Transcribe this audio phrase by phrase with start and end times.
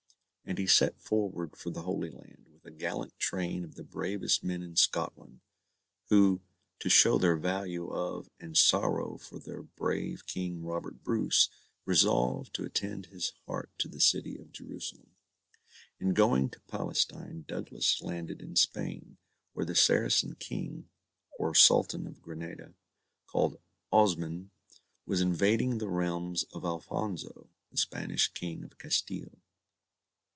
[0.43, 4.43] And he set forward for the Holy Land, with a gallant train of the bravest
[4.43, 5.39] men in Scotland,
[6.09, 6.41] who,
[6.79, 11.47] to show their value of and sorrow for their brave King Robert Bruce,
[11.85, 15.15] resolved to attend his heart to the city of Jerusalem.
[16.01, 19.15] In going to Palestine Douglas landed in Spain,
[19.53, 20.89] where the Saracen King,
[21.39, 22.73] or Sultan of Granada,
[23.25, 23.57] called
[23.89, 24.49] Osmyn,
[25.05, 29.37] was invading the realms of Alphonso, the Spanish King of Castile.